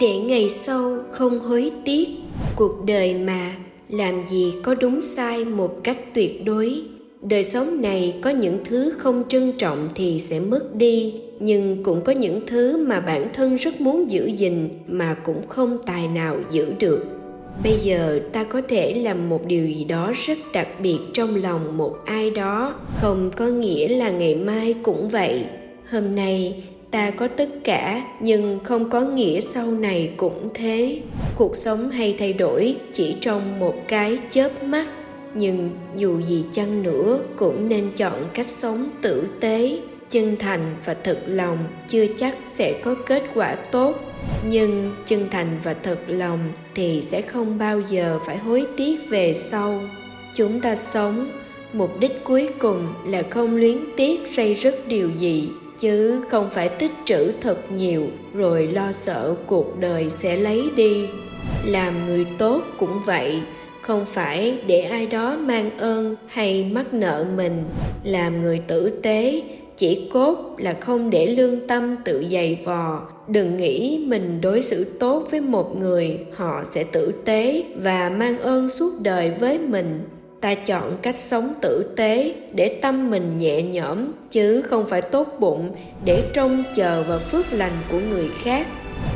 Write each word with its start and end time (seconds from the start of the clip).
để 0.00 0.16
ngày 0.16 0.48
sau 0.48 0.96
không 1.10 1.38
hối 1.38 1.70
tiếc, 1.84 2.08
cuộc 2.56 2.84
đời 2.86 3.14
mà 3.14 3.56
làm 3.88 4.22
gì 4.28 4.52
có 4.62 4.74
đúng 4.74 5.00
sai 5.00 5.44
một 5.44 5.84
cách 5.84 6.14
tuyệt 6.14 6.44
đối. 6.44 6.82
Đời 7.22 7.44
sống 7.44 7.82
này 7.82 8.14
có 8.22 8.30
những 8.30 8.58
thứ 8.64 8.94
không 8.98 9.22
trân 9.28 9.52
trọng 9.58 9.88
thì 9.94 10.18
sẽ 10.18 10.40
mất 10.40 10.74
đi, 10.74 11.14
nhưng 11.40 11.84
cũng 11.84 12.00
có 12.00 12.12
những 12.12 12.40
thứ 12.46 12.86
mà 12.86 13.00
bản 13.00 13.28
thân 13.32 13.56
rất 13.56 13.80
muốn 13.80 14.08
giữ 14.08 14.26
gìn 14.26 14.68
mà 14.86 15.16
cũng 15.24 15.48
không 15.48 15.78
tài 15.86 16.08
nào 16.08 16.36
giữ 16.50 16.72
được. 16.78 17.06
Bây 17.62 17.76
giờ 17.82 18.20
ta 18.32 18.44
có 18.44 18.62
thể 18.68 18.94
làm 18.94 19.28
một 19.28 19.46
điều 19.46 19.66
gì 19.66 19.84
đó 19.84 20.12
rất 20.14 20.38
đặc 20.52 20.68
biệt 20.82 20.98
trong 21.12 21.42
lòng 21.42 21.76
một 21.76 21.96
ai 22.04 22.30
đó. 22.30 22.74
Không 23.00 23.30
có 23.36 23.46
nghĩa 23.46 23.88
là 23.88 24.10
ngày 24.10 24.34
mai 24.34 24.74
cũng 24.82 25.08
vậy. 25.08 25.44
Hôm 25.90 26.14
nay 26.16 26.62
ta 26.90 27.10
có 27.10 27.28
tất 27.28 27.48
cả, 27.64 28.04
nhưng 28.20 28.58
không 28.64 28.90
có 28.90 29.00
nghĩa 29.00 29.40
sau 29.40 29.66
này 29.70 30.10
cũng 30.16 30.48
thế. 30.54 31.00
Cuộc 31.36 31.56
sống 31.56 31.90
hay 31.90 32.16
thay 32.18 32.32
đổi 32.32 32.76
chỉ 32.92 33.16
trong 33.20 33.60
một 33.60 33.74
cái 33.88 34.18
chớp 34.30 34.64
mắt, 34.64 34.86
nhưng 35.34 35.70
dù 35.96 36.20
gì 36.20 36.44
chăng 36.52 36.82
nữa 36.82 37.20
cũng 37.36 37.68
nên 37.68 37.90
chọn 37.96 38.14
cách 38.34 38.46
sống 38.46 38.88
tử 39.02 39.28
tế. 39.40 39.78
Chân 40.10 40.36
thành 40.38 40.74
và 40.84 40.94
thật 40.94 41.18
lòng 41.26 41.58
chưa 41.86 42.06
chắc 42.16 42.36
sẽ 42.44 42.80
có 42.82 42.94
kết 43.06 43.22
quả 43.34 43.54
tốt, 43.54 43.96
nhưng 44.50 44.96
chân 45.06 45.26
thành 45.30 45.46
và 45.64 45.74
thật 45.74 45.98
lòng 46.06 46.38
thì 46.74 47.02
sẽ 47.02 47.22
không 47.22 47.58
bao 47.58 47.80
giờ 47.80 48.18
phải 48.26 48.38
hối 48.38 48.66
tiếc 48.76 48.96
về 49.08 49.34
sau. 49.34 49.80
Chúng 50.34 50.60
ta 50.60 50.74
sống, 50.74 51.30
mục 51.72 52.00
đích 52.00 52.24
cuối 52.24 52.48
cùng 52.58 52.86
là 53.06 53.22
không 53.30 53.56
luyến 53.56 53.78
tiếc 53.96 54.20
say 54.26 54.54
rứt 54.54 54.88
điều 54.88 55.10
gì 55.18 55.48
chứ 55.80 56.20
không 56.30 56.50
phải 56.50 56.68
tích 56.68 56.92
trữ 57.04 57.32
thật 57.40 57.72
nhiều, 57.72 58.06
rồi 58.34 58.66
lo 58.66 58.92
sợ 58.92 59.34
cuộc 59.46 59.78
đời 59.80 60.10
sẽ 60.10 60.36
lấy 60.36 60.70
đi. 60.76 61.06
Làm 61.64 62.06
người 62.06 62.26
tốt 62.38 62.62
cũng 62.78 63.00
vậy, 63.06 63.42
không 63.82 64.04
phải 64.04 64.58
để 64.66 64.80
ai 64.80 65.06
đó 65.06 65.36
mang 65.36 65.70
ơn 65.78 66.16
hay 66.26 66.70
mắc 66.72 66.94
nợ 66.94 67.26
mình. 67.36 67.64
Làm 68.04 68.42
người 68.42 68.60
tử 68.66 68.90
tế, 69.02 69.42
chỉ 69.76 70.08
cốt 70.12 70.54
là 70.58 70.74
không 70.80 71.10
để 71.10 71.26
lương 71.26 71.66
tâm 71.66 71.96
tự 72.04 72.24
dày 72.30 72.58
vò. 72.64 73.02
Đừng 73.28 73.56
nghĩ 73.56 74.04
mình 74.08 74.40
đối 74.40 74.62
xử 74.62 74.84
tốt 75.00 75.26
với 75.30 75.40
một 75.40 75.76
người, 75.76 76.18
họ 76.34 76.62
sẽ 76.64 76.84
tử 76.84 77.12
tế 77.24 77.64
và 77.82 78.10
mang 78.16 78.38
ơn 78.38 78.68
suốt 78.68 78.92
đời 79.00 79.32
với 79.40 79.58
mình 79.58 80.00
ta 80.40 80.54
chọn 80.54 80.96
cách 81.02 81.18
sống 81.18 81.52
tử 81.60 81.92
tế 81.96 82.34
để 82.52 82.78
tâm 82.82 83.10
mình 83.10 83.38
nhẹ 83.38 83.62
nhõm, 83.62 83.98
chứ 84.30 84.62
không 84.62 84.86
phải 84.86 85.02
tốt 85.02 85.26
bụng 85.38 85.74
để 86.04 86.22
trông 86.32 86.64
chờ 86.74 87.02
vào 87.02 87.18
phước 87.18 87.52
lành 87.52 87.76
của 87.90 87.98
người 87.98 88.30
khác. 88.42 88.66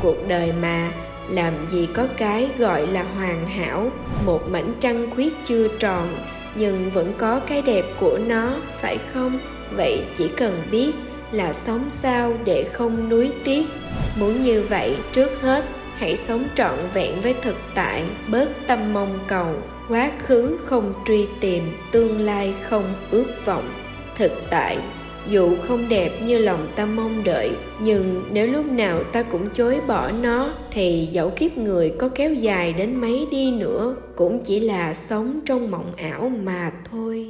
Cuộc 0.01 0.27
đời 0.27 0.53
mà, 0.61 0.91
làm 1.29 1.53
gì 1.67 1.87
có 1.93 2.07
cái 2.17 2.49
gọi 2.57 2.87
là 2.87 3.03
hoàn 3.03 3.47
hảo, 3.47 3.91
một 4.25 4.41
mảnh 4.49 4.73
trăng 4.79 5.07
khuyết 5.15 5.33
chưa 5.43 5.67
tròn, 5.79 6.15
nhưng 6.55 6.89
vẫn 6.89 7.13
có 7.17 7.39
cái 7.39 7.61
đẹp 7.61 7.85
của 7.99 8.17
nó, 8.17 8.55
phải 8.77 8.97
không? 9.13 9.39
Vậy 9.75 10.01
chỉ 10.17 10.27
cần 10.37 10.53
biết 10.71 10.91
là 11.31 11.53
sống 11.53 11.85
sao 11.89 12.33
để 12.45 12.63
không 12.73 13.09
nuối 13.09 13.31
tiếc. 13.43 13.65
Muốn 14.19 14.41
như 14.41 14.63
vậy 14.69 14.95
trước 15.11 15.41
hết 15.41 15.65
hãy 15.95 16.15
sống 16.15 16.43
trọn 16.55 16.77
vẹn 16.93 17.21
với 17.21 17.33
thực 17.41 17.55
tại, 17.75 18.03
bớt 18.27 18.49
tâm 18.67 18.93
mong 18.93 19.19
cầu. 19.27 19.55
Quá 19.89 20.11
khứ 20.19 20.57
không 20.65 20.93
truy 21.05 21.27
tìm, 21.39 21.63
tương 21.91 22.19
lai 22.19 22.53
không 22.63 22.93
ước 23.11 23.45
vọng. 23.45 23.69
Thực 24.15 24.31
tại, 24.49 24.77
dù 25.29 25.55
không 25.67 25.89
đẹp 25.89 26.21
như 26.21 26.37
lòng 26.37 26.67
ta 26.75 26.85
mong 26.85 27.23
đợi, 27.23 27.51
nhưng 27.79 28.23
nếu 28.31 28.47
lúc 28.47 28.65
nào 28.65 29.03
ta 29.03 29.23
cũng 29.23 29.49
chối 29.53 29.81
bỏ 29.87 30.11
nó, 30.11 30.53
thì 30.71 31.07
dẫu 31.11 31.29
kiếp 31.29 31.57
người 31.57 31.93
có 31.99 32.09
kéo 32.09 32.33
dài 32.33 32.73
đến 32.73 32.95
mấy 32.95 33.27
đi 33.31 33.51
nữa, 33.51 33.95
cũng 34.15 34.39
chỉ 34.43 34.59
là 34.59 34.93
sống 34.93 35.39
trong 35.45 35.71
mộng 35.71 35.91
ảo 35.97 36.29
mà 36.29 36.71
thôi. 36.91 37.27